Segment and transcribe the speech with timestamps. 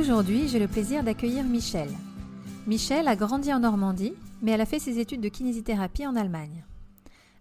[0.00, 1.90] Aujourd'hui, j'ai le plaisir d'accueillir Michel.
[2.66, 6.64] Michel a grandi en Normandie, mais elle a fait ses études de kinésithérapie en Allemagne.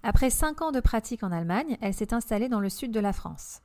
[0.03, 3.13] Après cinq ans de pratique en Allemagne, elle s'est installée dans le sud de la
[3.13, 3.61] France.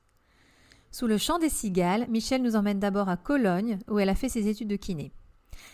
[0.93, 4.29] Sous le chant des cigales, Michel nous emmène d'abord à Cologne, où elle a fait
[4.29, 5.13] ses études de kiné.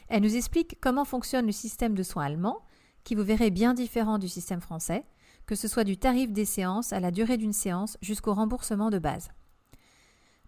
[0.08, 2.62] Elle nous explique comment fonctionne le système de soins allemand,
[3.04, 5.04] qui vous verrez bien différent du système français,
[5.44, 8.98] que ce soit du tarif des séances à la durée d'une séance jusqu'au remboursement de
[8.98, 9.28] base.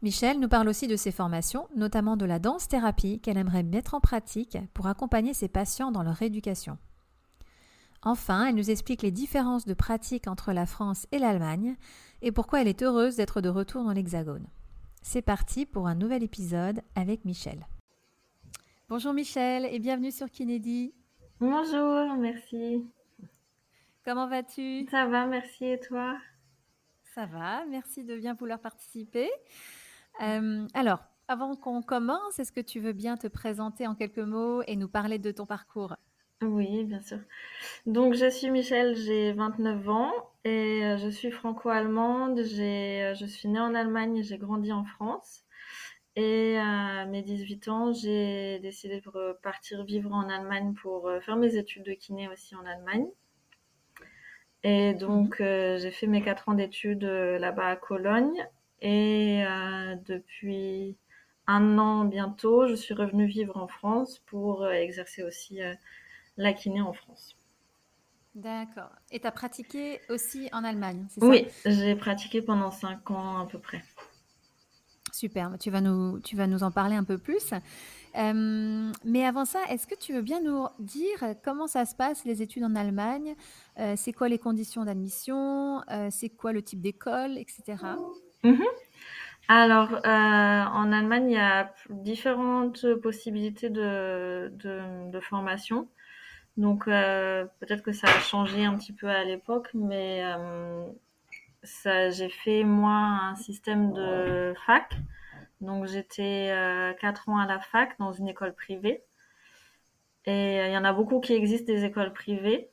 [0.02, 4.00] Michel nous parle aussi de ses formations, notamment de la danse-thérapie qu'elle aimerait mettre en
[4.00, 6.76] pratique pour accompagner ses patients dans leur éducation.
[8.02, 11.76] Enfin, elle nous explique les différences de pratique entre la France et l'Allemagne
[12.20, 14.48] et pourquoi elle est heureuse d'être de retour dans l'Hexagone.
[15.02, 17.64] C'est parti pour un nouvel épisode avec Michel.
[18.88, 20.92] Bonjour Michel et bienvenue sur Kennedy.
[21.38, 22.84] Bonjour, merci.
[24.04, 24.84] Comment vas-tu?
[24.90, 26.18] Ça va, merci et toi?
[27.14, 29.30] Ça va, merci de bien vouloir participer.
[30.20, 34.62] Euh, alors, avant qu'on commence, est-ce que tu veux bien te présenter en quelques mots
[34.66, 35.96] et nous parler de ton parcours?
[36.42, 37.18] Oui, bien sûr.
[37.86, 40.12] Donc, je suis Michel, j'ai 29 ans
[40.44, 42.38] et euh, je suis franco-allemande.
[42.40, 45.44] Euh, je suis née en Allemagne et j'ai grandi en France.
[46.16, 51.56] Et à mes 18 ans, j'ai décidé de partir vivre en Allemagne pour faire mes
[51.56, 53.06] études de kiné aussi en Allemagne.
[54.64, 58.44] Et donc, mmh j'ai fait mes 4 ans d'études là-bas à Cologne.
[58.82, 60.96] Et euh, depuis
[61.46, 65.72] un an bientôt, je suis revenue vivre en France pour euh, exercer aussi euh,
[66.36, 67.36] la kiné en France.
[68.34, 68.90] D'accord.
[69.12, 71.26] Et tu as pratiqué aussi en Allemagne, c'est ça?
[71.26, 73.84] Oui, j'ai pratiqué pendant cinq ans à peu près.
[75.12, 77.52] Super, tu vas nous, tu vas nous en parler un peu plus.
[78.14, 82.40] mais avant ça, est-ce que tu veux bien nous dire comment ça se passe les
[82.40, 83.36] études en Allemagne?
[83.96, 85.82] C'est quoi les conditions d'admission?
[86.10, 87.76] C'est quoi le type d'école, etc.
[88.42, 88.64] Mhm.
[89.48, 95.88] Alors, euh, en Allemagne, il y a différentes possibilités de, de, formation.
[96.56, 100.86] Donc, euh, peut-être que ça a changé un petit peu à l'époque, mais euh,
[101.62, 104.96] ça, j'ai fait moi un système de fac.
[105.60, 106.50] Donc, j'étais
[107.00, 109.02] quatre ans à la fac dans une école privée.
[110.24, 112.68] Et il y en a beaucoup qui existent des écoles privées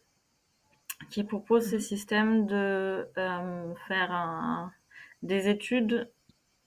[1.10, 1.82] qui proposent ce mhm.
[1.82, 3.08] système de
[3.88, 4.72] faire un
[5.24, 6.09] des études,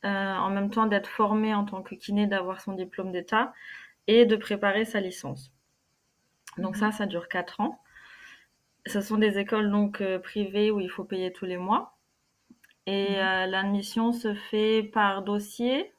[0.04, 3.52] euh, en même temps d'être formé en tant que kiné, d'avoir son diplôme d'État
[4.08, 5.52] et de préparer sa licence.
[6.58, 6.92] Donc ça, mhm.
[6.92, 7.80] ça dure quatre ans.
[8.86, 11.96] Ce sont des écoles donc euh, privées où il faut payer tous les mois.
[12.86, 13.16] Et mhm.
[13.16, 15.92] euh, l'admission se fait par dossier.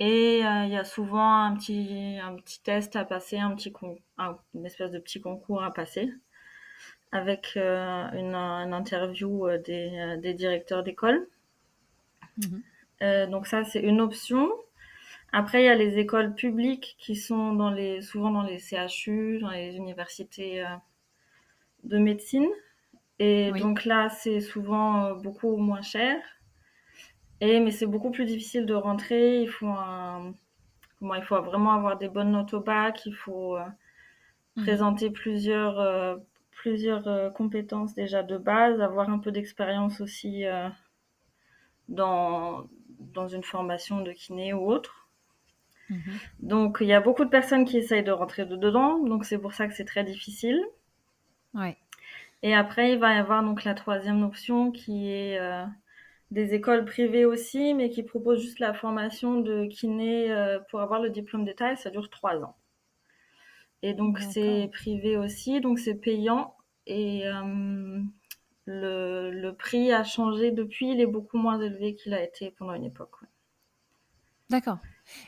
[0.00, 3.72] Et il y a souvent un petit, un petit test à passer, un petit
[4.54, 6.12] une espèce de petit concours à passer
[7.12, 11.28] avec une, interview des, des directeurs d'école.
[13.02, 14.50] Euh, donc ça, c'est une option.
[15.32, 19.40] Après, il y a les écoles publiques qui sont dans les, souvent dans les CHU,
[19.40, 20.76] dans les universités euh,
[21.84, 22.48] de médecine.
[23.18, 26.16] Et donc là, c'est souvent euh, beaucoup moins cher.
[27.40, 29.42] Et, mais c'est beaucoup plus difficile de rentrer.
[29.42, 30.34] Il faut, un,
[31.02, 33.04] il faut vraiment avoir des bonnes notes au bac.
[33.06, 33.58] Il faut
[34.56, 34.64] mhm.
[34.64, 36.20] présenter plusieurs,
[36.52, 40.44] plusieurs compétences déjà de base, avoir un peu d'expérience aussi
[41.88, 42.66] dans,
[42.98, 45.08] dans une formation de kiné ou autre.
[45.90, 46.18] Mhm.
[46.40, 49.54] Donc, il y a beaucoup de personnes qui essayent de rentrer dedans, donc c'est pour
[49.54, 50.60] ça que c'est très difficile.
[51.54, 51.76] Ouais.
[52.42, 55.64] Et après, il va y avoir donc la troisième option qui est euh,
[56.30, 61.00] des écoles privées aussi, mais qui proposent juste la formation de kiné euh, pour avoir
[61.00, 62.56] le diplôme d'État et ça dure trois ans.
[63.82, 66.54] Et donc, c'est privé aussi, donc c'est payant.
[66.86, 68.00] Et euh,
[68.66, 72.84] le, prix a changé depuis, il est beaucoup moins élevé qu'il a été pendant une
[72.84, 73.16] époque.
[74.50, 74.78] D'accord.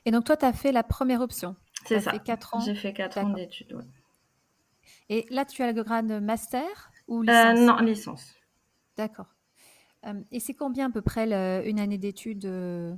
[0.05, 1.57] Et donc toi, tu as fait la première option.
[1.85, 2.13] C'est ça.
[2.65, 3.79] J'ai fait 4 ans d'études.
[5.09, 7.59] Et là, tu as le grade master ou euh, licence?
[7.59, 8.35] Non, licence.
[8.97, 9.35] D'accord.
[10.07, 11.25] Euh, et c'est combien à peu près
[11.69, 12.95] une année d'études euh,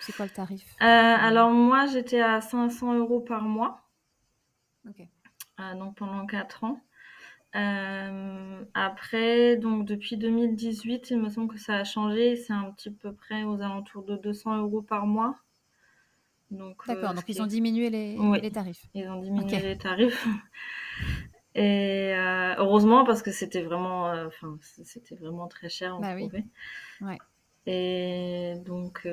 [0.00, 0.76] C'est quoi le tarif?
[0.80, 3.88] Alors moi, j'étais à 500 euros par mois.
[4.88, 5.06] Ok.
[5.76, 6.80] donc pendant 4 ans.
[7.56, 12.36] Euh, après, donc depuis 2018, il me semble que ça a changé.
[12.36, 15.36] C'est un petit peu près aux alentours de 200 euros par mois.
[16.50, 18.84] Donc, euh, donc ils ont diminué les, les, tarifs.
[18.94, 20.26] Ils ont diminué les tarifs.
[21.56, 24.12] Et euh, heureusement parce que c'était vraiment,
[24.62, 26.14] c'était vraiment très cher, on bah.
[27.00, 27.18] Ouais.
[27.66, 29.06] Et donc,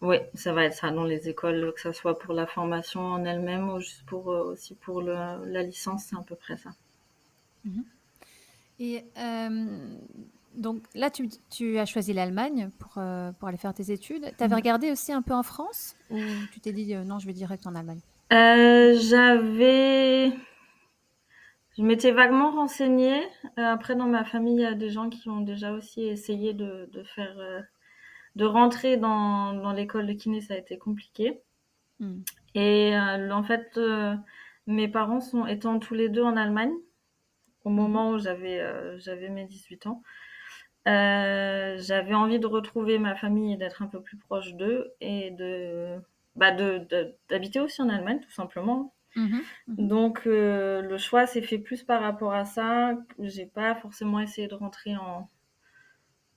[0.00, 3.24] oui, ça va être ça dans les écoles, que ce soit pour la formation en
[3.24, 6.70] elle-même ou juste pour aussi pour le, la licence, c'est à peu près ça.
[7.66, 7.84] Mhm.
[8.78, 9.96] Et euh,
[10.54, 14.32] Donc là, tu, tu as choisi l'Allemagne pour, euh, pour aller faire tes études.
[14.38, 16.18] Tu avais regardé aussi un peu en France ou
[16.52, 18.00] tu t'es dit euh, non, je vais direct en Allemagne?
[18.30, 20.32] J'avais,
[21.76, 23.20] je m'étais vaguement renseignée.
[23.56, 26.88] Après, dans ma famille, il y a des gens qui ont déjà aussi essayé de,
[26.92, 27.36] de faire,
[28.36, 30.40] de rentrer dans, dans l'école de kiné.
[30.40, 31.40] Ça a été compliqué.
[32.00, 32.20] Hmm.
[32.54, 33.78] Et en fait,
[34.66, 36.72] mes parents sont étant tous les deux en Allemagne
[37.66, 40.02] au moment où j'avais euh, j'avais mes 18 ans.
[40.88, 45.30] Euh, j'avais envie de retrouver ma famille et d'être un peu plus proche d'eux et
[45.32, 45.98] de
[46.36, 48.94] bah de, de- d'habiter aussi en Allemagne tout simplement.
[49.16, 49.90] Mhm, mhm.
[49.90, 52.94] Donc euh, le choix s'est fait plus par rapport à ça.
[53.20, 55.30] J'ai pas forcément essayé de rentrer en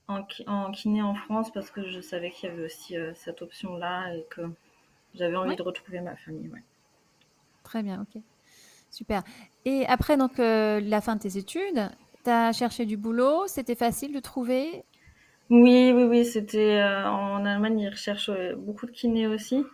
[0.08, 3.14] en, ki- en kiné en France parce que je savais qu'il y avait aussi euh,
[3.14, 4.42] cette option-là et que
[5.14, 6.48] j'avais envie de retrouver ma famille.
[6.50, 6.64] ouais.
[7.62, 8.22] Très bien, ok.
[8.90, 9.22] Super.
[9.64, 11.88] Et après donc euh, la fin de tes études,
[12.24, 14.84] tu as cherché du boulot, c'était facile de trouver?
[15.50, 19.64] Oui, oui, oui, c'était euh, en Allemagne, ils recherchent euh, beaucoup de kinés aussi.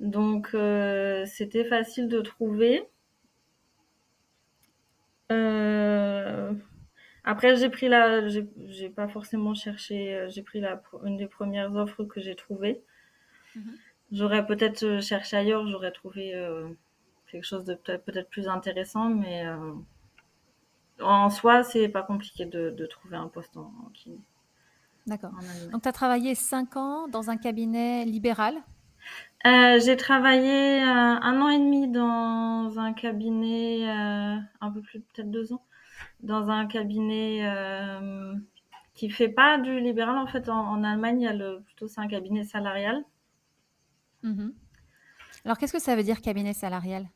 [0.00, 2.88] Donc euh, c'était facile de trouver.
[7.24, 12.04] Après, j'ai pris la, j'ai pas forcément cherché, j'ai pris la, une des premières offres
[12.04, 12.82] que j'ai trouvées.
[13.54, 13.78] Mhm.
[14.12, 16.32] J'aurais peut-être cherché ailleurs, j'aurais trouvé
[17.34, 19.72] quelque chose de peut-être plus intéressant, mais euh,
[21.00, 24.20] en soi, c'est pas compliqué de, de trouver un poste en, en kiné
[25.08, 25.32] D'accord.
[25.72, 28.54] Donc tu as travaillé cinq ans dans un cabinet libéral?
[29.46, 35.00] Euh, j'ai travaillé euh, un an et demi dans un cabinet, euh, un peu plus,
[35.00, 35.64] peut-être deux ans,
[36.20, 37.42] dans un cabinet
[38.94, 40.16] qui fait pas du libéral.
[40.16, 43.04] En fait, en, en Allemagne, il y a le, plutôt c'est un cabinet salarial.
[44.22, 44.54] Mhm.
[45.44, 47.08] Alors qu'est-ce que ça veut dire cabinet salarial?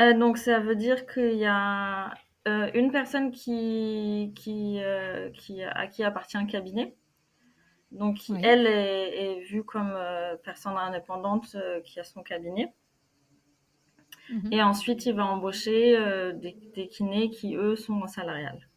[0.00, 2.12] Euh, donc, ça veut dire qu'il y a
[2.48, 6.96] euh, une personne qui, qui, euh, qui, à qui appartient un cabinet.
[7.92, 8.40] Donc, qui, Oui.
[8.42, 9.96] elle est, est vue comme
[10.44, 12.74] personne indépendante qui a son cabinet.
[14.28, 14.52] Mhm.
[14.52, 15.96] Et ensuite, il va embaucher
[16.34, 18.68] des, des kinés qui, eux, sont en salarial.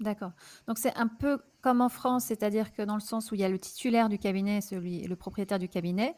[0.00, 0.30] D'accord.
[0.68, 3.44] Donc c'est un peu comme en France, c'est-à-dire que dans le sens où il y
[3.44, 6.14] a le titulaire du cabinet, celui, le propriétaire du cabinet,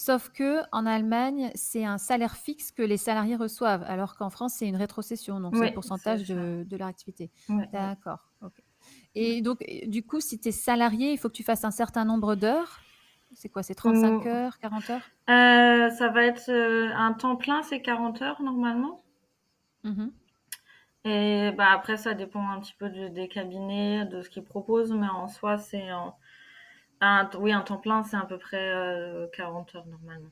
[0.00, 4.54] sauf que en Allemagne, c'est un salaire fixe que les salariés reçoivent, alors qu'en France,
[4.54, 7.30] c'est une rétrocession, donc c'est Oui, le pourcentage c'est de, de leur activité.
[7.48, 7.68] Ouais.
[7.72, 8.30] D'accord.
[8.42, 8.62] ok.
[9.14, 11.70] Et donc, euh, du coup, si tu es salarié, il faut que tu fasses un
[11.70, 12.80] certain nombre d'heures.
[13.34, 14.28] C'est quoi C'est 35 Mm.
[14.28, 15.10] heures, 40 heures?
[15.28, 19.02] Euh, ça va être euh, un temps plein, c'est 40 heures normalement.
[19.84, 20.12] Mhm.
[21.04, 25.08] Et bah, après, ça dépend un petit peu des cabinets, de ce qu'ils proposent, mais
[25.08, 26.14] en soi, c'est en-
[27.00, 30.30] un, oui, un temps plein, c'est à peu près euh, 40 heures normalement.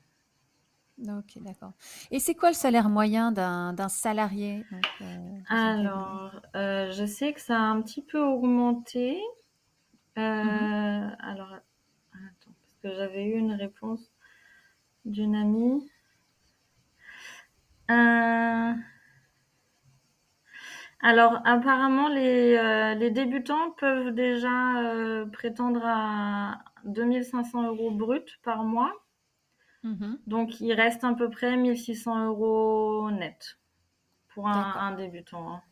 [1.07, 1.71] Ok, d'accord.
[2.11, 4.65] Et c'est quoi le salaire moyen d'un salarié?
[4.69, 5.05] Donc, euh,
[5.49, 9.19] Alors, euh, je sais que ça a un petit peu augmenté.
[10.17, 10.69] Euh, Mhm.
[11.19, 11.53] alors,
[12.13, 14.11] attends, parce que j'avais eu une réponse
[15.05, 15.89] d'une amie.
[21.01, 28.63] Alors, apparemment, les, euh, les débutants peuvent déjà euh, prétendre à 2500 euros brut par
[28.63, 28.93] mois.
[29.83, 30.23] Mhm.
[30.27, 33.59] Donc, il reste à peu près 1600 euros net
[34.29, 35.53] pour un, débutant.
[35.55, 35.63] hein.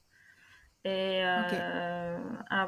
[0.85, 2.19] Et euh,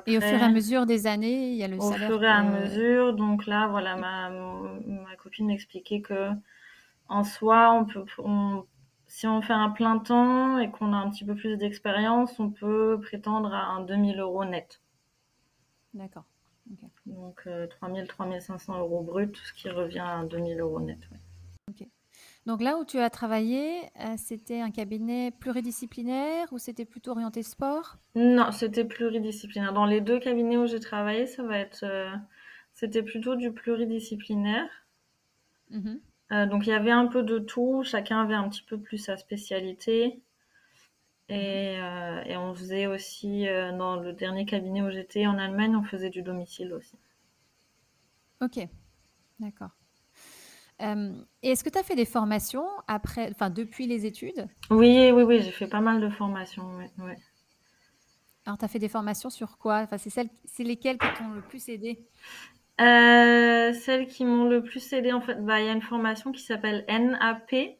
[0.05, 2.23] Et au fur et à mesure des années, il y a le au salaire fur
[2.23, 2.43] et à que...
[2.43, 6.29] mesure, donc là, voilà, ma, ma copine m'expliquait que
[7.09, 8.65] en soi, on peut, on-
[9.09, 12.49] si on fait un plein temps et qu'on a un petit peu plus d'expérience, on
[12.49, 14.81] peut prétendre à un 2000 euros net.
[15.93, 16.25] D'accord.
[16.71, 16.89] Ok.
[17.07, 20.99] Donc euh, 3000, 3500 euros brut, ce qui revient à un 2000 euros net.
[21.11, 21.17] ouais.
[22.45, 27.43] Donc là où tu as travaillé, euh, c'était un cabinet pluridisciplinaire ou c'était plutôt orienté
[27.43, 27.97] sport?
[28.15, 29.73] Non, c'était pluridisciplinaire.
[29.73, 32.09] Dans les deux cabinets où j'ai travaillé, ça va être, euh,
[32.73, 34.69] c'était plutôt du pluridisciplinaire.
[35.69, 35.99] Mhm.
[36.31, 38.97] Euh, donc il y avait un peu de tout, chacun avait un petit peu plus
[38.97, 40.21] sa spécialité.
[41.27, 45.75] Et, euh, et on faisait aussi, euh, dans le dernier cabinet où j'étais en Allemagne,
[45.75, 46.95] on faisait du domicile aussi.
[48.41, 48.67] Ok,
[49.39, 49.71] d'accord.
[50.81, 54.47] Et est-ce que tu as fait des formations après, enfin depuis les études?
[54.71, 56.77] Oui, oui, oui, j'ai fait pas mal de formations.
[56.77, 57.17] ouais, ouais.
[58.45, 59.81] Alors tu as fait des formations sur quoi?
[59.81, 62.07] Enfin, c'est lesquelles qui t'ont le plus aidé?
[62.79, 66.31] Euh, celles qui m'ont le plus aidé, en fait, bah, il y a une formation
[66.31, 67.79] qui s'appelle NAP,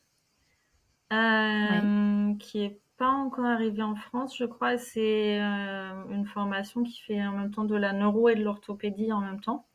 [1.61, 1.91] Oui.
[2.29, 4.77] euh, qui est pas encore arrivée en France, je crois.
[4.77, 9.11] C'est euh, une formation qui fait en même temps de la neuro et de l'orthopédie
[9.13, 9.65] en même temps.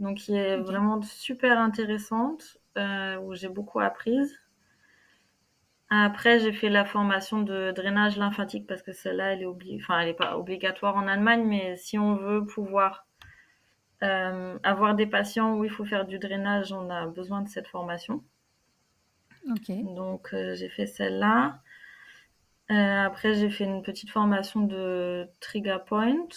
[0.00, 2.58] Donc, qui est vraiment super intéressante,
[3.22, 4.18] où j'ai beaucoup appris.
[5.90, 9.98] Après, j'ai fait la formation de drainage lymphatique parce que celle-là, elle est obli enfin,
[10.00, 13.05] elle est pas obligatoire en Allemagne, mais si on veut pouvoir
[14.02, 17.68] euh, avoir des patients où il faut faire du drainage, on a besoin de cette
[17.68, 18.22] formation.
[19.82, 21.60] Donc, euh, j'ai fait celle-là.
[22.70, 26.28] Euh, après, j'ai fait une petite formation de Trigger Point.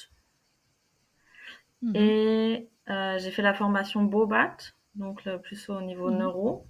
[1.81, 1.95] Mhm.
[1.95, 4.57] Et j'ai fait la formation Bobat,
[4.95, 6.17] donc le plus au niveau Mhm.
[6.17, 6.65] neuro.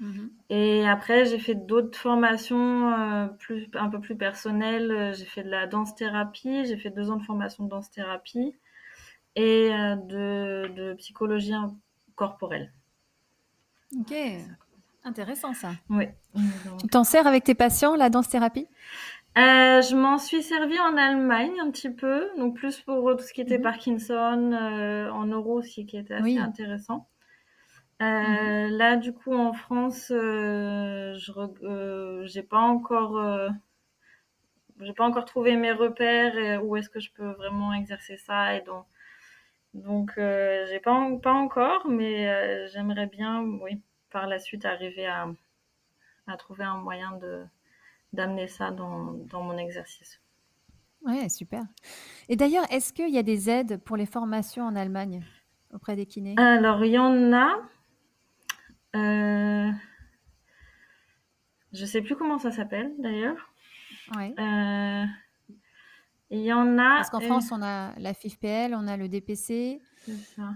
[0.00, 0.30] Mhm.
[0.50, 5.14] Et après, j'ai fait d'autres formations euh, plus, un peu plus personnelles.
[5.14, 8.54] J'ai fait de la danse-thérapie, j'ai fait deux ans de formation de danse-thérapie
[9.36, 11.52] et euh, de, de psychologie
[12.16, 12.72] corporelle.
[14.00, 14.12] Ok.
[15.04, 15.72] Intéressant ça.
[15.88, 16.06] Oui.
[16.80, 18.66] Tu t'en sers avec tes patients, la danse-thérapie
[19.36, 23.32] Euh, je m'en suis servie en Allemagne un petit peu, donc plus pour tout ce
[23.32, 23.58] qui était Mhm.
[23.58, 26.38] Parkinson, euh, en neuro aussi, qui était assez Oui.
[26.38, 27.08] intéressant.
[28.02, 33.18] Euh, Là, du coup, en France, je j'ai pas encore,
[34.80, 38.54] j'ai pas encore trouvé mes repères et où est-ce que je peux vraiment exercer ça
[38.54, 38.84] et donc,
[39.74, 44.64] donc euh, j'ai pas, en- pas encore, mais euh, j'aimerais bien, oui, par la suite
[44.64, 45.28] arriver à,
[46.26, 47.44] à trouver un moyen de
[48.12, 50.20] d'amener ça dans, dans mon exercice.
[51.02, 51.62] Ouais, super.
[52.28, 55.24] Et d'ailleurs, est-ce qu'il y a des aides pour les formations en Allemagne
[55.72, 56.36] auprès des kinés?
[56.36, 57.60] Alors, il y en a.
[58.96, 59.70] Euh,
[61.74, 63.52] je sais plus comment ça s'appelle d'ailleurs.
[64.16, 64.38] Ouais.
[66.32, 66.96] Euh, Il y en a.
[66.96, 69.80] Parce qu'en euh, France, on a la FIFPL, on a le DPC.
[70.36, 70.50] ça.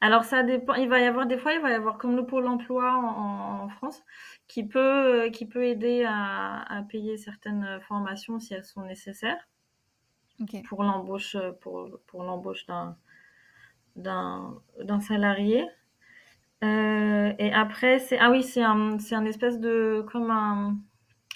[0.00, 0.74] Alors, ça dépend.
[0.74, 3.64] Il va y avoir des fois, il va y avoir comme le Pôle emploi en,
[3.64, 4.02] en France
[4.48, 9.48] qui peut, euh, qui peut aider à, à payer certaines formations si elles sont nécessaires
[10.68, 12.96] pour l'embauche, pour, pour l'embauche d'un,
[13.96, 15.66] d'un, d'un salarié.
[16.64, 20.76] Euh, et après, c'est ah oui, c'est un, c'est un espèce de comme un,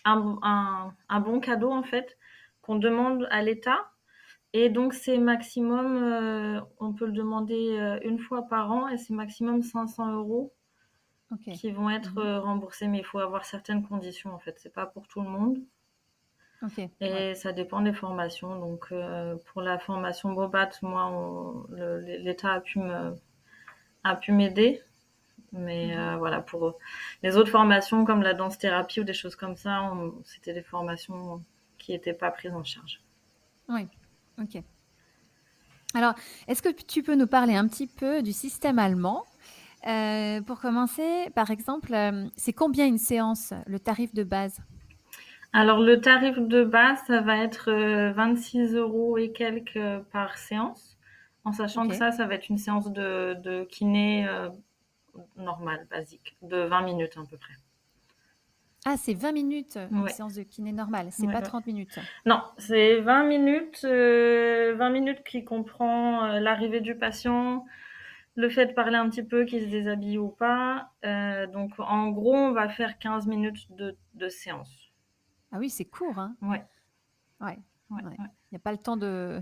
[0.05, 2.18] un, un, un bon cadeau en fait
[2.69, 3.91] qu'on demande à l'État.
[4.55, 8.99] Et donc c'est maximum, euh, on peut le demander euh, une fois par an et
[8.99, 10.55] c'est maximum 500 euros
[11.53, 12.21] qui vont être Mhm.
[12.21, 14.59] euh, remboursés, mais il faut avoir certaines conditions en fait.
[14.61, 15.59] C'est pas pour tout le monde
[17.01, 17.35] et Ouais.
[17.35, 18.59] ça dépend des formations.
[18.59, 21.67] Donc euh, pour la formation Bobat, moi,
[22.07, 23.15] l'État a pu me
[24.05, 24.83] a pu m'aider.
[25.53, 25.99] Mais Mhm.
[25.99, 26.79] euh, voilà, pour
[27.25, 29.93] les autres formations comme la danse-thérapie ou des choses comme ça,
[30.25, 31.45] c'était des formations
[31.89, 33.01] qui n'étaient pas prises en charge.
[33.71, 33.89] Oui.
[34.39, 34.63] Ok.
[35.95, 36.13] Alors,
[36.49, 39.25] est-ce que tu peux nous parler un petit peu du système allemand?
[39.87, 44.61] Euh, Pour commencer, par exemple, euh, c'est combien une séance, le tarif de base?
[45.55, 50.37] Alors le tarif de base, ça va être euh, 26 euros et quelques euh, par
[50.37, 50.99] séance,
[51.45, 54.51] en sachant que ça, ça va être une séance de, de kiné euh,
[55.37, 57.55] normale, basique, de 20 minutes à peu près.
[58.85, 60.09] Ah, c'est 20 minutes, une Ouais.
[60.11, 61.45] séance de kiné normale, c'est Ouais, pas ouais.
[61.45, 61.99] 30 minutes.
[62.27, 67.65] Non, c'est 20 minutes, euh, 20 minutes qui comprend euh, l'arrivée du patient,
[68.35, 70.93] le fait de parler un petit peu, qu'il se déshabille ou pas.
[71.05, 74.73] Euh, donc en gros, on va faire 15 minutes de, de séance.
[75.53, 76.65] Ah oui, c'est court, hein Ouais.
[77.41, 77.59] Ouais.
[77.91, 78.17] Ouais, Ouais.
[78.51, 79.41] Il n'y a pas le temps de...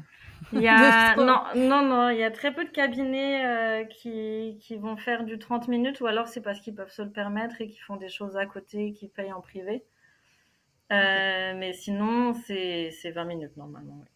[0.51, 3.47] Il y a de trop- non non non, il y a très peu de cabinets
[3.47, 7.03] euh, qui qui vont faire du 30 minutes ou alors c'est parce qu'ils peuvent se
[7.03, 9.85] le permettre et qu'ils font des choses à côté qui payent en privé.
[10.93, 13.99] Euh, mais sinon c'est c'est 20 minutes normalement.
[14.01, 14.09] oui.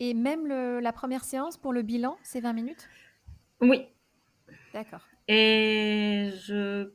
[0.00, 2.90] Et même le- la première séance pour le bilan, c'est 20 minutes?
[3.60, 3.88] Oui,
[4.72, 5.02] D'accord.
[5.28, 6.90] et je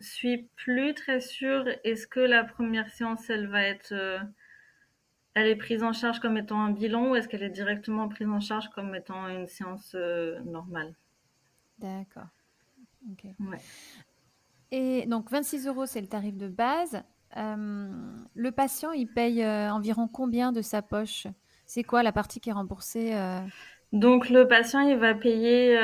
[0.00, 4.18] suis plus très sûre est-ce que la première séance elle va être euh,
[5.38, 8.28] elle est prise en charge comme étant un bilan ou est-ce qu'elle est directement prise
[8.28, 10.94] en charge comme étant une séance euh, normale?
[11.78, 12.26] D'accord.
[13.40, 13.60] Ouais.
[14.70, 17.02] Et donc 26 euros, c'est le tarif de base.
[17.36, 17.88] Euh,
[18.34, 21.26] le patient, il paye euh, environ combien de sa poche?
[21.66, 23.14] C'est quoi la partie qui est remboursée
[23.92, 25.78] Donc le patient, il va payer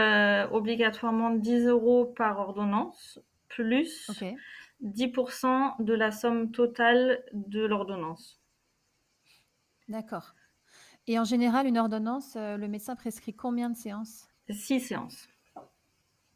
[0.50, 4.34] obligatoirement 10 euros par ordonnance, plus Ok.
[4.80, 8.43] 10% de la somme totale de l'ordonnance.
[9.88, 10.34] D'accord.
[11.06, 14.28] Et en général, une ordonnance, euh, le médecin prescrit combien de séances?
[14.50, 15.28] 6 séances.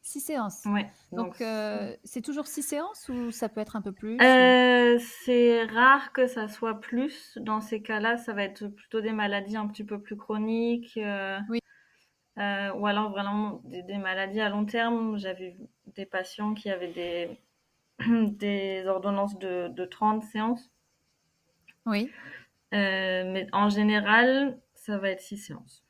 [0.03, 0.65] Six séances.
[0.67, 0.91] Ouais.
[1.13, 4.17] Donc, euh, c'est toujours six séances ou ça peut être un peu plus?
[4.17, 7.39] Ou- Euh, c'est rare que ça soit plus.
[7.39, 10.97] Dans ces cas-là, ça va être plutôt des maladies un petit peu plus chroniques.
[10.99, 11.61] euh, Oui.
[12.37, 15.19] ou alors vraiment des, des maladies à long terme.
[15.19, 15.57] J'avais
[15.95, 17.39] des patients qui avaient des,
[18.39, 20.71] des ordonnances de, de 30 séances.
[21.87, 22.13] Oui,
[22.73, 25.85] mais en général, ça va être 6 séances.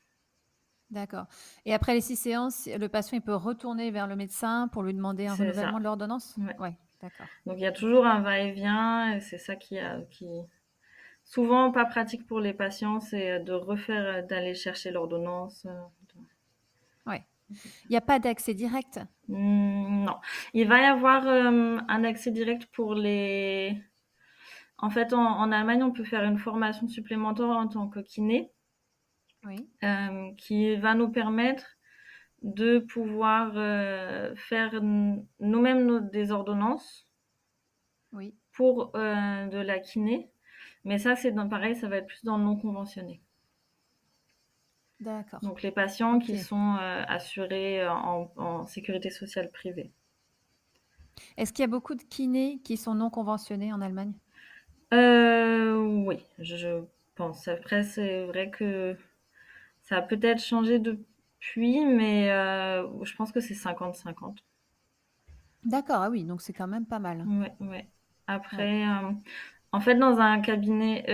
[0.91, 1.27] d'accord.
[1.67, 4.95] Et après les six séances, le patient il peut retourner vers le médecin pour lui
[4.95, 5.79] demander un renouvellement ça.
[5.79, 6.39] de l'ordonnance?
[6.39, 6.57] Ouais.
[6.59, 6.77] Ouais.
[7.03, 7.29] d'accord.
[7.47, 10.27] Donc il y a toujours un va-et-vient et c'est ça qui a qui
[11.25, 15.67] souvent pas pratique pour les patients, c'est de refaire d'aller chercher l'ordonnance.
[15.67, 15.73] euh,
[17.07, 17.25] Ouais.
[17.89, 19.01] Il n'y a pas d'accès direct?
[19.29, 20.17] Hmm, non,
[20.55, 23.77] il va y avoir euh, un accès direct pour les.
[24.79, 28.51] En fait, en, en Allemagne, on peut faire une formation supplémentaire en tant que kiné
[29.45, 29.69] Oui.
[29.85, 31.65] euh, qui va nous permettre
[32.43, 37.09] de pouvoir euh, faire nous-mêmes nos- des ordonnances
[38.13, 38.35] Oui.
[38.53, 40.31] pour euh, de la kiné.
[40.85, 43.23] Mais ça, c'est pareil, ça va être plus dans le non conventionné.
[45.01, 45.41] D'accord.
[45.43, 46.75] Donc les patients qui sont
[47.09, 49.93] assurés en, en sécurité sociale privée.
[51.39, 54.13] Est-ce qu'il y a beaucoup de kinés qui sont non conventionnés en Allemagne?
[54.95, 56.83] Euh, oui, je,
[57.15, 57.49] pense.
[57.49, 58.97] Après, c'est vrai que
[59.83, 64.45] ça a peut-être changé depuis, mais euh, je pense que c'est 50-50.
[65.65, 67.27] D'accord, ah oui, donc c'est quand même pas mal.
[67.27, 67.89] Ouais, ouais.
[68.27, 69.11] Après, euh,
[69.73, 71.05] en fait, dans un cabinet,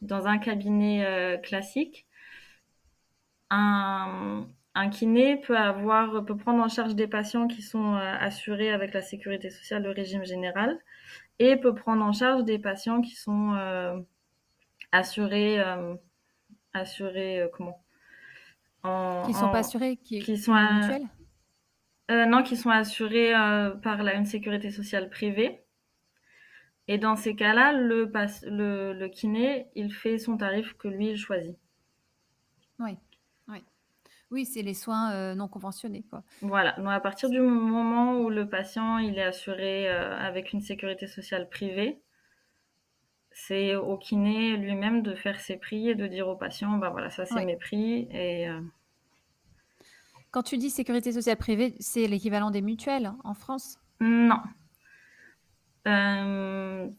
[0.00, 2.06] dans un cabinet classique,
[3.50, 8.70] un, un kiné peut avoir, peut prendre en charge des patients qui sont euh, assurés
[8.72, 10.78] avec la sécurité sociale, le régime général,
[11.40, 14.00] et peut prendre en charge des patients qui sont euh,
[14.92, 15.94] assurés, euh,
[16.74, 17.82] assurés euh, comment?
[18.82, 18.90] En,
[19.22, 20.54] Qui sont en- pas assurés, qui, qui sont
[22.10, 23.32] euh, non, qui sont assurés
[23.82, 25.64] par la, une sécurité sociale privée.
[26.88, 28.10] Et dans ces cas-là, le,
[28.46, 31.56] le, le kiné, il fait son tarif que lui, il choisit.
[32.78, 32.98] Oui.
[34.30, 36.22] Oui, c'est les soins euh, non conventionnés, quoi.
[36.42, 36.72] Voilà.
[36.72, 41.06] Donc, à partir du moment où le patient, il est assuré euh, avec une sécurité
[41.06, 42.00] sociale privée,
[43.32, 47.08] c'est au kiné lui-même de faire ses prix et de dire au patient, bah voilà,
[47.08, 47.46] ça c'est Ouais.
[47.46, 48.08] mes prix.
[48.10, 48.60] Et euh,
[50.30, 53.78] Quand tu dis sécurité sociale privée, c'est l'équivalent des mutuelles en France?
[54.00, 54.40] Non.
[55.86, 56.92] Il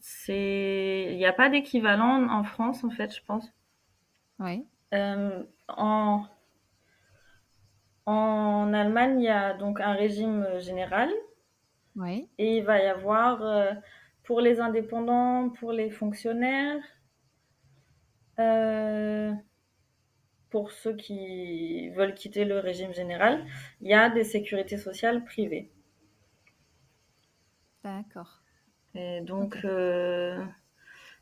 [1.16, 3.46] n'y a pas d'équivalent en France, en fait, je pense.
[4.40, 4.64] Oui.
[5.68, 6.24] En...
[8.10, 11.10] en Allemagne, il y a donc un régime général
[11.96, 12.28] Oui.
[12.38, 13.72] et il va y avoir euh,
[14.24, 16.82] pour les indépendants, pour les fonctionnaires,
[18.38, 19.32] euh,
[20.50, 23.44] pour ceux qui veulent quitter le régime général,
[23.80, 25.72] il y a des sécurités sociales privées.
[27.84, 28.40] D'accord.
[28.94, 30.44] Et donc, euh,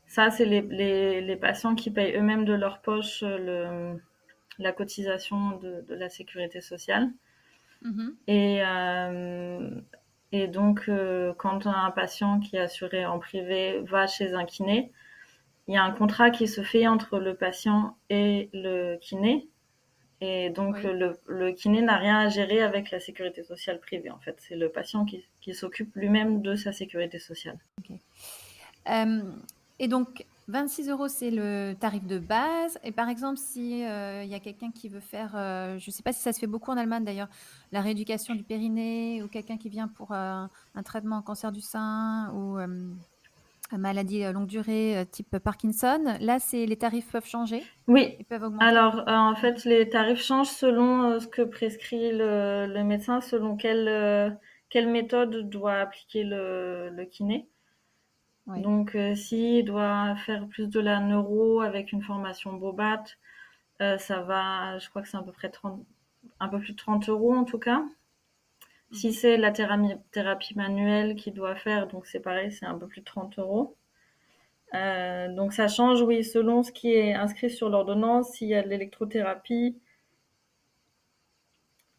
[0.07, 3.37] ça, c'est les, les, les patients qui payent eux-mêmes de leur poche euh,
[3.95, 4.01] le,
[4.59, 7.09] la cotisation de, de la sécurité sociale.
[7.81, 8.15] Mhm.
[8.27, 9.69] Et, euh,
[10.31, 14.91] et donc, euh, quand un patient qui est assuré en privé va chez un kiné,
[15.67, 19.47] il y a un contrat qui se fait entre le patient et le kiné.
[20.21, 20.91] Et donc, Oui.
[20.93, 24.35] le, le kiné n'a rien à gérer avec la sécurité sociale privée, en fait.
[24.39, 27.57] C'est le patient qui, qui s'occupe lui-même de sa sécurité sociale.
[28.89, 29.21] Euh,
[29.79, 32.79] et donc, 26 euros, c'est le tarif de base.
[32.83, 35.91] Et par exemple, si euh, il y a quelqu'un qui veut faire, euh, je ne
[35.93, 37.29] sais pas si ça se fait beaucoup en Allemagne d'ailleurs,
[37.71, 41.61] la rééducation du périnée ou quelqu'un qui vient pour euh, un traitement en cancer du
[41.61, 42.97] sein ou une
[43.77, 48.65] maladie longue durée type Parkinson, là, c'est les tarifs peuvent changer, Oui, ils peuvent augmenter?
[48.65, 54.39] Alors, en fait, les tarifs changent selon ce que prescrit le, le médecin, selon quelle,
[54.69, 57.49] quelle méthode doit appliquer le, le kiné.
[58.57, 63.03] Donc, euh, s'il doit faire plus de la neuro avec une formation Bobat,
[63.81, 65.85] euh, ça va, je crois que c'est à peu près 30,
[66.39, 67.83] un peu plus de 30 euros en tout cas.
[68.91, 72.85] Si c'est la thérapie, thérapie manuelle qu'il doit faire, donc c'est pareil, c'est un peu
[72.87, 73.75] plus de 30 euros.
[74.75, 78.63] Euh, donc ça change, oui, selon ce qui est inscrit sur l'ordonnance, s'il y a
[78.63, 79.77] de l'électrothérapie,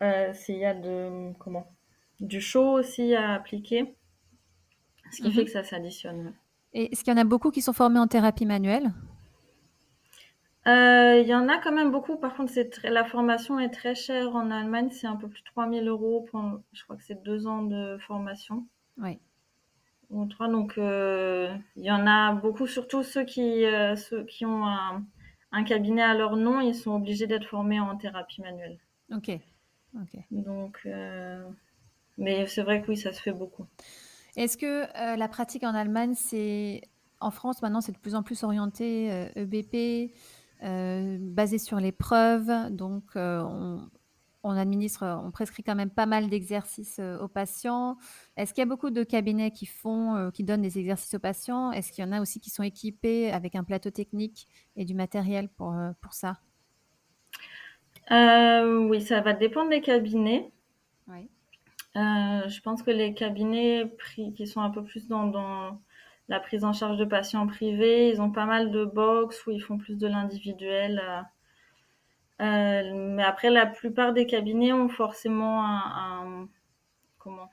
[0.03, 1.73] euh, s'il y a de comment,
[2.21, 3.95] du chaud aussi à appliquer,
[5.13, 5.33] ce qui Mhm.
[5.33, 6.35] fait que ça s'additionne.
[6.73, 8.93] Et est-ce qu'il y en a beaucoup qui sont formés en thérapie manuelle?
[10.67, 12.17] Euh, Il y en a quand même beaucoup.
[12.17, 14.89] Par contre, très- la formation est très chère en Allemagne.
[14.91, 17.99] C'est un peu plus de 3000 euros pour, je crois que c'est deux ans de
[18.07, 18.67] formation.
[18.97, 19.21] Oui.
[20.11, 20.49] ou trois.
[20.49, 25.05] Donc, euh, il y en a beaucoup, surtout ceux qui, euh, ceux qui ont un,
[25.53, 28.79] un cabinet à leur nom, ils sont obligés d'être formés en thérapie manuelle.
[29.11, 29.29] Ok.
[29.95, 30.15] Ok.
[30.31, 30.87] Donc,
[32.19, 33.67] mais c'est vrai que oui, ça se fait beaucoup.
[34.41, 36.81] Est-ce que euh, la pratique en Allemagne, c'est
[37.21, 40.15] en France maintenant, c'est de plus en plus orienté euh, EBP,
[40.63, 42.51] euh, basé sur les preuves.
[42.71, 43.87] Donc, on,
[44.43, 47.99] on administre, on prescrit quand même pas mal d'exercices aux patients.
[48.39, 51.71] Est-ce qu'il y a beaucoup de cabinets qui font, qui donnent des exercices aux patients?
[51.73, 54.95] Est-ce qu'il y en a aussi qui sont équipés avec un plateau technique et du
[54.95, 56.39] matériel pour, pour ça?
[58.11, 60.51] Oui, ça va dépendre des cabinets.
[61.09, 61.29] Oui.
[61.95, 63.93] Je pense que les cabinets
[64.37, 65.81] qui sont un peu plus dans, dans
[66.31, 68.09] la prise en charge de patients privés.
[68.09, 71.03] Ils ont pas mal de box où ils font plus de l'individuel.
[71.05, 71.23] Euh,
[72.45, 76.49] euh, mais après, la plupart des cabinets ont forcément un,
[77.19, 77.51] comment?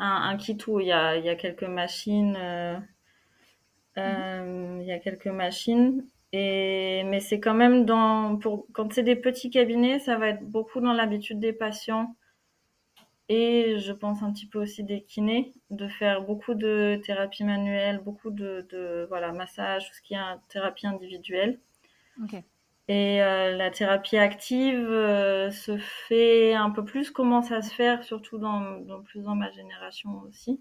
[0.00, 2.36] Un, kit où il y a, il y a quelques machines.
[2.38, 2.78] Euh,
[3.96, 6.06] il y a quelques machines.
[6.32, 10.44] Et, mais c'est quand même dans, pour, quand c'est des petits cabinets, ça va être
[10.44, 12.14] beaucoup dans l'habitude des patients
[13.28, 18.00] et je pense un petit peu aussi des kinés, de faire beaucoup de thérapie manuelle,
[18.04, 21.58] beaucoup de, de voilà, massage, tout ce qui est thérapie individuelle.
[22.88, 28.02] Et euh, la thérapie active euh, se fait un peu plus, commence à se faire,
[28.02, 30.58] surtout dans, dans plus dans ma génération aussi.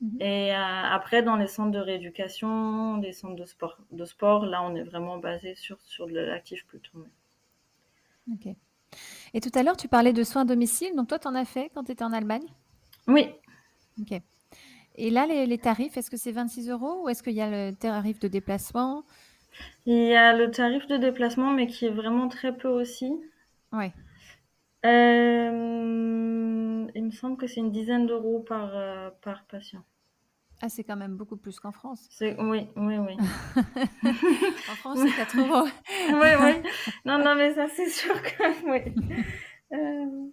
[0.00, 0.20] Mhm.
[0.20, 4.62] Et euh, après, dans les centres de rééducation, les centres de sport, de sport, là,
[4.62, 7.04] on est vraiment basé sur, sur de l'actif plutôt.
[8.32, 8.54] Ok.
[9.34, 10.94] Et tout à l'heure, tu parlais de soins à domicile.
[10.96, 12.46] Donc, toi, tu en as fait quand tu étais en Allemagne?
[13.08, 13.28] Oui.
[14.00, 14.20] Ok.
[14.98, 17.74] Et là, les, tarifs, est-ce que c'est 26 euros ou est-ce qu'il y a le
[17.74, 19.04] tarif de déplacement?
[19.84, 23.12] Il y a le tarif de déplacement, mais qui est vraiment très peu aussi.
[23.72, 23.92] Oui.
[24.84, 29.82] Euh, il me semble que c'est une dizaine d'euros par, euh, par patient.
[30.62, 32.08] Ah, c'est quand même beaucoup plus qu'en France.
[32.20, 32.34] Oui,
[32.76, 33.16] oui, oui.
[34.04, 35.68] en France, c'est 4 euros.
[36.08, 36.52] oui, oui.
[37.04, 38.94] Non, non, mais ça, c'est sûr que oui.
[39.72, 40.30] Euh,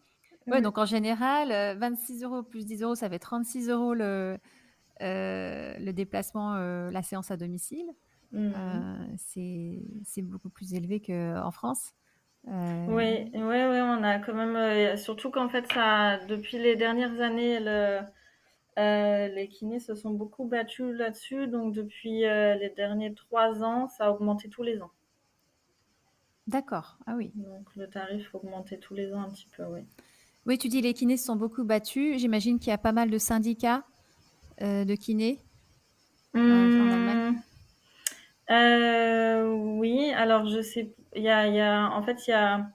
[0.47, 4.37] oui, donc en général, 26 euh, euros plus 10 euros, ça fait 36 euros le,
[5.01, 7.89] euh, le déplacement, la séance à domicile.
[8.31, 9.15] Mhm.
[9.17, 11.93] c'est beaucoup plus élevé qu'en France.
[12.45, 17.59] Oui, oui, oui, on a quand même, surtout qu'en fait, ça, depuis les dernières années,
[17.59, 17.99] le
[18.79, 21.47] euh, les kinés se sont beaucoup battus là-dessus.
[21.47, 24.91] Donc, depuis euh, les derniers trois ans, ça a augmenté tous les ans.
[26.47, 26.97] D'accord.
[27.05, 27.31] Ah oui.
[27.35, 29.81] Donc, le tarif augmenté tous les ans un petit peu, oui.
[30.45, 32.19] Oui, tu dis les kinés se sont beaucoup battus.
[32.19, 33.85] J'imagine qu'il y a pas mal de syndicats
[34.61, 35.39] euh, de kinés
[36.35, 37.41] en mmh.
[39.79, 42.71] oui, alors je sais, il y a, y a, en fait, il y a,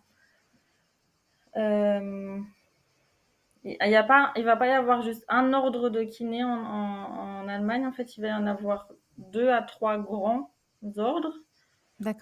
[3.65, 6.51] il y a pas, il va pas y avoir juste un ordre de kiné en,
[6.51, 7.87] en, Allemagne.
[7.87, 10.51] En fait, il va y en avoir deux à trois grands
[10.97, 11.35] ordres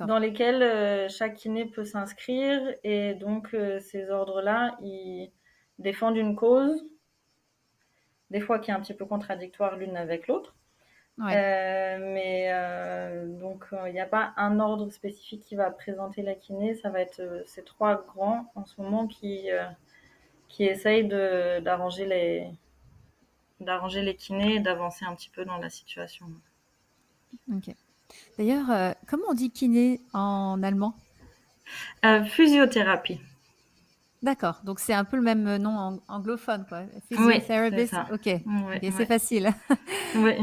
[0.07, 2.61] dans lesquels euh, chaque kiné peut s'inscrire.
[2.85, 5.31] Et donc, euh, ces ordres-là, ils
[5.79, 6.87] défendent une cause,
[8.31, 10.55] des fois qui est un petit peu contradictoire l'une avec l'autre.
[11.19, 12.51] Euh, mais
[13.39, 16.75] donc, il n'y a pas un ordre spécifique qui va présenter la kiné.
[16.75, 19.49] Ça va être ces trois grands en ce moment qui
[20.49, 22.47] qui essaye d'arranger les
[23.61, 26.27] d'arranger les kinés et d'avancer un petit peu dans la situation.
[27.53, 27.75] Ok.
[28.39, 30.95] D'ailleurs, euh, comment on dit kiné en allemand?
[32.05, 33.21] Euh, Physiothérapie.
[34.23, 36.83] D'accord, donc c'est un peu le même nom anglophone, quoi.
[37.09, 38.41] Physiotherapist, ok,
[38.97, 39.53] c'est facile.
[40.17, 40.35] oui.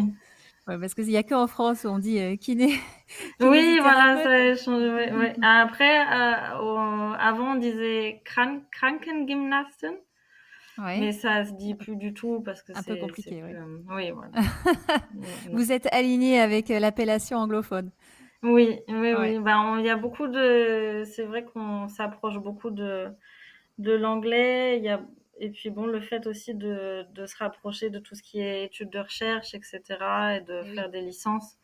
[0.66, 2.74] Parce qu'il n'y a qu'en France où on dit euh, kiné.
[3.42, 5.12] oui, voilà, ça a changé.
[5.42, 9.96] Après, avant, on disait Krank Krankengymnasten.
[10.78, 13.44] Mais ça se dit plus du tout parce que c'est un peu compliqué.
[13.90, 14.32] oui, voilà.
[15.52, 17.92] Vous êtes aligné avec euh, l'appellation anglophone.
[18.42, 19.40] Oui, oui, oui.
[19.40, 21.04] Ben, il y a beaucoup de.
[21.06, 23.08] C'est vrai qu'on s'approche beaucoup de
[23.78, 24.78] de l'anglais.
[24.80, 25.02] Il y a
[25.40, 28.66] et puis bon, le fait aussi de, de, se rapprocher de tout ce qui est
[28.66, 29.82] études de recherche, etc.,
[30.38, 31.58] et de faire des licences,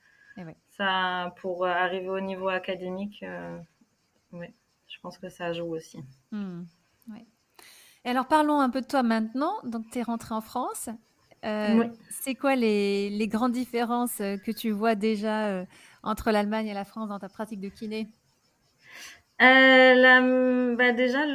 [0.70, 3.58] ça, pour arriver au niveau académique, euh,
[4.32, 4.48] oui,
[4.88, 6.00] je pense que ça joue aussi.
[6.32, 6.64] Mmh.
[8.06, 9.56] Et alors parlons un peu de toi maintenant.
[9.66, 10.90] Donc tu es rentrée en France.
[11.46, 15.66] Euh, c'est quoi les, les, grandes différences que tu vois déjà euh,
[16.04, 18.08] entre l'Allemagne et la France dans ta pratique de kiné?
[19.40, 21.26] Bah Déjà,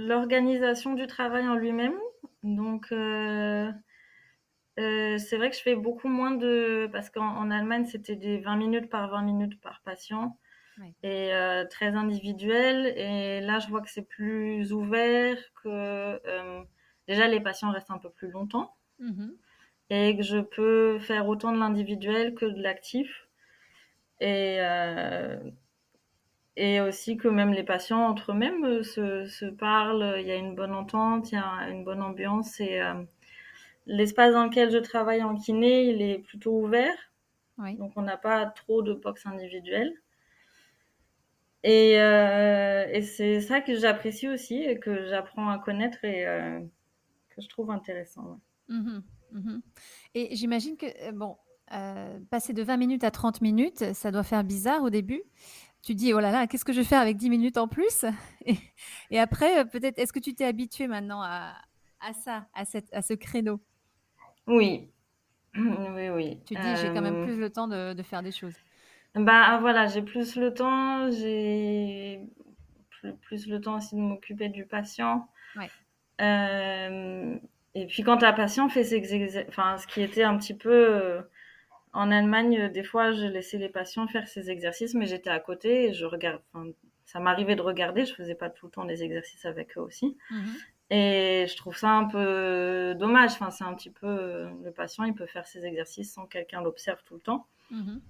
[0.00, 1.94] l'organisation du travail en lui-même.
[2.42, 3.72] Donc, c'est
[5.36, 6.88] vrai que je fais beaucoup moins de...
[6.92, 10.36] Parce qu'en Allemagne, c'était des 20 minutes par 20 minutes par patient
[11.02, 12.86] et euh, très individuel.
[12.96, 16.62] Et là, je vois que c'est plus ouvert, que euh,
[17.08, 19.28] déjà les patients restent un peu plus longtemps mmh
[19.90, 23.28] et que je peux faire autant de l'individuel que de l'actif.
[24.18, 25.38] Et, euh,
[26.56, 30.54] et aussi que même les patients entre eux-mêmes se, se, parlent, il y a une
[30.54, 32.60] bonne entente, il y a une bonne ambiance.
[32.60, 32.80] Et
[33.86, 36.96] l'espace dans lequel je travaille en kiné, il est plutôt ouvert.
[37.58, 39.94] Donc on n'a pas trop de box individuelles.
[41.64, 46.60] Et, euh, et c'est ça que j'apprécie aussi et que j'apprends à connaître et euh,
[47.30, 48.38] que je trouve intéressant.
[48.68, 49.00] Mmh
[49.32, 49.58] mmh
[50.14, 51.36] et j'imagine que, euh, bon,
[52.30, 55.22] passer de 20 minutes à 30 minutes, ça doit faire bizarre au début.
[55.84, 58.04] Tu dis, oh là là, qu'est-ce que je vais faire avec 10 minutes en plus?
[59.10, 61.54] Et, après, peut-être, est-ce que tu t'es habitué maintenant à,
[62.24, 63.60] ça, à, cette, à ce créneau?
[64.46, 64.88] Oui,
[65.56, 66.40] oui, oui.
[66.46, 68.54] Tu dis, j'ai quand même plus le temps de, faire des choses.
[69.14, 72.20] Bah voilà, j'ai plus le temps, j'ai
[73.22, 75.28] plus, le temps aussi de m'occuper du patient.
[75.56, 75.70] Ouais.
[77.74, 81.22] et puis quand la patient fait ses enfin ce qui était un petit peu
[81.94, 85.40] en Allemagne, euh, des fois, je laissais les patients faire ces exercices, mais j'étais à
[85.40, 86.42] côté et je regarde.
[87.04, 88.04] ça m'arrivait de regarder.
[88.04, 90.16] Je faisais pas tout le temps des exercices avec eux aussi.
[90.30, 90.54] Mhm.
[90.90, 93.32] Et je trouve ça un peu dommage.
[93.32, 97.02] Enfin, c'est un petit peu le patient, il peut faire ses exercices sans quelqu'un l'observe
[97.04, 97.46] tout le temps.
[97.70, 98.00] Mhm.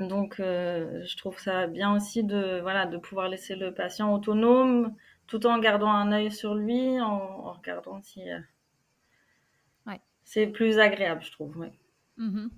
[0.00, 4.94] Donc, euh, je trouve ça bien aussi de voilà de pouvoir laisser le patient autonome,
[5.26, 8.38] tout en gardant un œil sur lui, en, regardant si euh,
[9.86, 10.00] ouais.
[10.24, 11.56] c'est plus agréable, je trouve.
[11.56, 11.72] Ouais.
[12.16, 12.50] Mhm.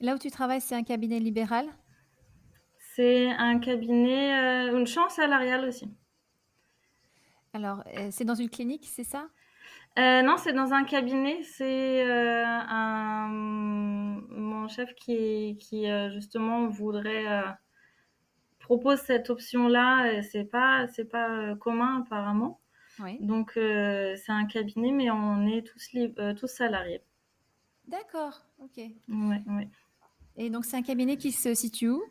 [0.00, 1.66] Là où tu travailles, c'est un cabinet libéral?
[2.94, 5.94] C'est un cabinet, euh, une chance salariale aussi.
[7.52, 9.28] Alors, euh, c'est dans une clinique, c'est ça?
[9.98, 11.42] Euh, non, c'est dans un cabinet.
[11.42, 13.28] C'est un...
[13.28, 17.26] mon chef qui, qui justement voudrait
[18.58, 20.22] propose cette option-là.
[20.22, 22.60] C'est pas c'est pas commun apparemment.
[22.98, 23.18] Oui.
[23.20, 25.96] Donc c'est un cabinet, mais on est tous
[26.38, 27.02] tous salariés.
[27.86, 28.76] D'accord, ok.
[28.76, 29.68] Ouais, ouais.
[30.36, 32.02] Et donc, c'est un cabinet qui se situe où?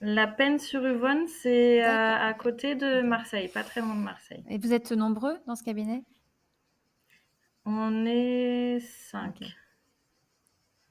[0.00, 4.42] La Peine sur Uvonne, c'est euh, à côté de Marseille, pas très loin de Marseille.
[4.48, 6.02] Et vous êtes nombreux dans ce cabinet?
[7.66, 9.44] On est cinq.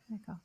[0.09, 0.37] D'accord.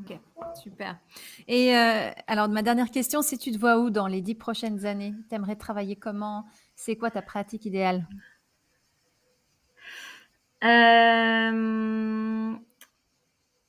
[0.00, 0.18] Ok,
[0.54, 0.98] super.
[1.46, 4.84] Et euh, alors, ma dernière question, c'est tu te vois où dans les dix prochaines
[4.84, 5.14] années?
[5.30, 6.44] Tu aimerais travailler comment?
[6.74, 8.06] C'est quoi ta pratique idéale?
[10.64, 12.54] Euh,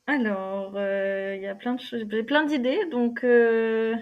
[0.07, 3.95] alors, euh, il y a plein de choses, j'ai plein d'idées, donc euh,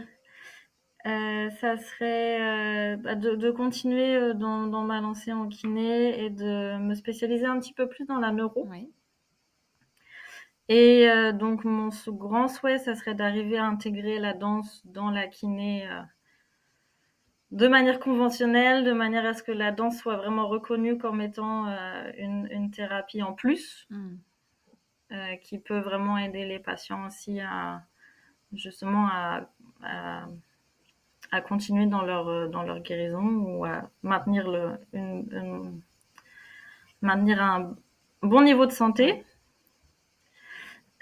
[1.04, 7.60] ça serait bah, de, continuer dans, ma lancée en kiné et de me spécialiser un
[7.60, 8.67] petit peu plus dans la neuro.
[10.69, 15.88] Et donc mon grand souhait, ça serait d'arriver à intégrer la danse dans la kiné
[17.51, 21.67] de manière conventionnelle, de manière à ce que la danse soit vraiment reconnue comme étant
[21.67, 24.15] euh, une, thérapie en plus, mm.
[25.13, 27.83] euh, qui peut vraiment aider les patients aussi à
[28.53, 29.49] justement à,
[31.31, 34.79] à, continuer dans leur, dans leur guérison ou à maintenir, le,
[37.01, 37.75] maintenir un
[38.21, 39.25] bon niveau de santé.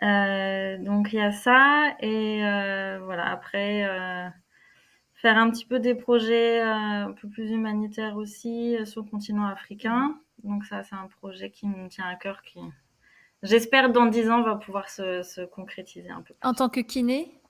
[0.01, 2.39] Euh, donc il y a ça et
[2.99, 3.84] voilà après
[5.25, 9.09] faire un petit peu des projets euh, un peu plus humanitaires aussi euh, sur le
[9.09, 10.19] continent africain.
[10.43, 12.59] Donc ça, c'est un projet qui me tient à cœur, qui,
[13.41, 16.35] j'espère, dans dix ans, va pouvoir se, concrétiser un peu.
[16.43, 17.41] En tant que kiné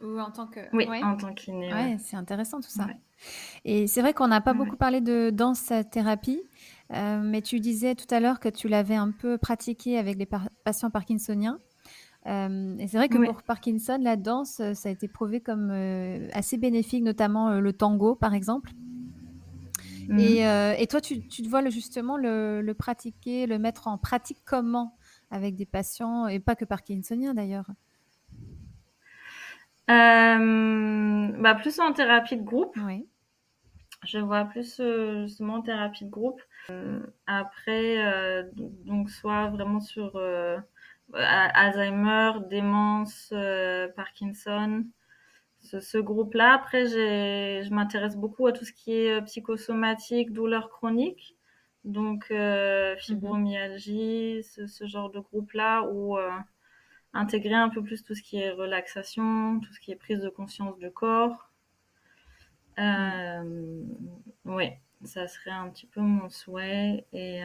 [0.00, 0.60] ou en tant que...
[0.72, 1.70] Oui, en tant que kiné.
[1.70, 2.86] Ouais, c'est intéressant tout ça.
[3.66, 6.42] Et c'est vrai qu'on n'a pas beaucoup parlé de danse-thérapie,
[6.94, 10.28] euh, mais tu disais tout à l'heure que tu l'avais un peu pratiqué avec les
[10.64, 11.58] patients parkinsoniens.
[12.26, 15.70] Euh, et c'est vrai que pour Parkinson, la danse, euh, ça a été prouvé comme
[15.70, 18.72] euh, assez bénéfique, notamment le tango, par exemple.
[20.08, 20.18] Mmh.
[20.18, 24.96] Et, toi, tu, te vois justement le, pratiquer, le mettre en pratique comment
[25.30, 27.70] avec des patients, et pas que parkinsoniens d'ailleurs?
[29.86, 32.76] Bah Plus en thérapie de groupe.
[32.84, 33.06] Oui.
[34.04, 34.80] Je vois plus
[35.22, 36.40] justement en thérapie de groupe.
[37.26, 38.44] après,
[38.84, 40.20] donc soit vraiment sur
[41.14, 44.84] Alzheimer, démence, euh, Parkinson,
[45.60, 46.54] ce, groupe-là.
[46.54, 51.36] Après, je m'intéresse beaucoup à tout ce qui est euh, psychosomatique, douleur chronique,
[51.84, 56.16] donc euh, fibromyalgie, ce, genre de groupe-là, ou
[57.12, 60.28] intégrer un peu plus tout ce qui est relaxation, tout ce qui est prise de
[60.28, 61.50] conscience du corps.
[64.44, 64.70] oui,
[65.04, 67.42] ça serait un petit peu mon souhait, et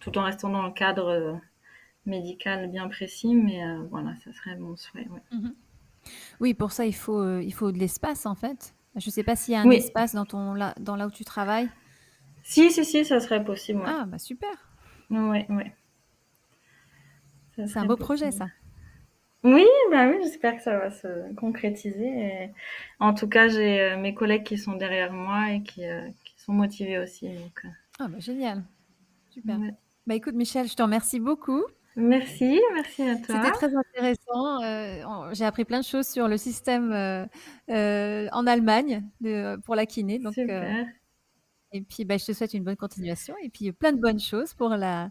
[0.00, 1.40] tout en restant dans le cadre
[2.06, 5.06] médical bien précis, mais euh, voilà, ça serait mon souhait.
[5.32, 5.54] Mhm.
[6.40, 8.74] Oui, pour ça, il faut, euh, il faut de l'espace, en fait.
[8.96, 11.10] Je ne sais pas s'il y a un espace dans, ton, là, dans là où
[11.10, 11.68] tu travailles.
[12.42, 13.82] Si, si, si, ça serait possible.
[13.86, 14.50] Ah, bah super.
[15.10, 15.64] Oui, oui.
[17.56, 18.48] C'est un beau projet, ça.
[19.42, 22.50] Oui, bah oui, j'espère que ça va se concrétiser.
[23.00, 25.82] En tout cas, j'ai euh, mes collègues qui sont derrière moi et qui,
[26.24, 27.28] qui sont motivés aussi.
[27.28, 27.66] Donc...
[27.98, 28.62] Ah, bah génial.
[29.30, 29.58] Super.
[30.06, 31.64] Bah écoute, Michel, je te remercie beaucoup.
[31.96, 33.36] Merci, merci à toi.
[33.36, 34.62] C'était très intéressant.
[34.62, 37.24] Euh, j'ai appris plein de choses sur le système euh,
[37.70, 40.18] euh, en Allemagne de, pour la kiné.
[40.18, 40.86] Donc, Super.
[41.72, 44.54] et puis, bah, je te souhaite une bonne continuation et puis plein de bonnes choses
[44.54, 45.10] pour la,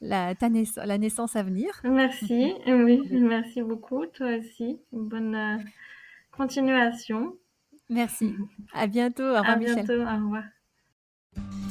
[0.00, 1.80] la, ta la naissance à venir.
[1.84, 4.06] Merci, oui, merci beaucoup.
[4.06, 4.80] Toi aussi.
[4.92, 5.62] Bonne
[6.32, 7.36] continuation.
[7.90, 8.34] Merci.
[8.72, 9.24] À bientôt.
[9.24, 9.92] Au revoir, à bientôt.
[9.92, 10.44] Au revoir.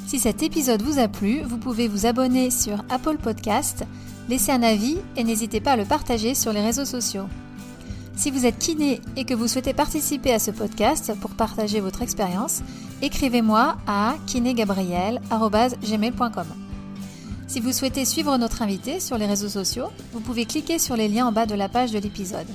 [0.05, 3.83] Si cet épisode vous a plu, vous pouvez vous abonner sur Apple Podcast,
[4.29, 7.27] laisser un avis et n'hésitez pas à le partager sur les réseaux sociaux.
[8.15, 12.03] Si vous êtes kiné et que vous souhaitez participer à ce podcast pour partager votre
[12.03, 12.61] expérience,
[13.01, 16.45] écrivez-moi à kinégabriel.gmail.com.
[17.47, 21.07] Si vous souhaitez suivre notre invité sur les réseaux sociaux, vous pouvez cliquer sur les
[21.07, 22.47] liens en bas de la page de l'épisode.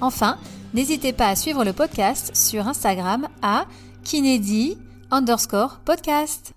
[0.00, 0.38] Enfin,
[0.74, 3.66] n'hésitez pas à suivre le podcast sur Instagram à
[4.04, 4.76] kinédi
[5.10, 6.54] underscore podcast.